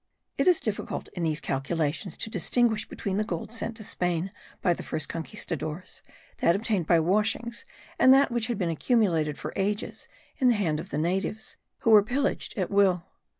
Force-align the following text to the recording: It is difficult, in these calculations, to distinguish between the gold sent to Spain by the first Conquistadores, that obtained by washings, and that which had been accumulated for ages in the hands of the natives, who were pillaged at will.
It 0.35 0.47
is 0.47 0.59
difficult, 0.59 1.09
in 1.09 1.21
these 1.21 1.39
calculations, 1.39 2.17
to 2.17 2.31
distinguish 2.31 2.87
between 2.89 3.17
the 3.17 3.23
gold 3.23 3.51
sent 3.51 3.77
to 3.77 3.83
Spain 3.83 4.31
by 4.59 4.73
the 4.73 4.81
first 4.81 5.07
Conquistadores, 5.07 6.01
that 6.39 6.55
obtained 6.55 6.87
by 6.87 6.99
washings, 6.99 7.65
and 7.99 8.11
that 8.11 8.31
which 8.31 8.47
had 8.47 8.57
been 8.57 8.71
accumulated 8.71 9.37
for 9.37 9.53
ages 9.55 10.07
in 10.37 10.47
the 10.47 10.55
hands 10.55 10.79
of 10.79 10.89
the 10.89 10.97
natives, 10.97 11.55
who 11.81 11.91
were 11.91 12.01
pillaged 12.01 12.57
at 12.57 12.71
will. 12.71 13.05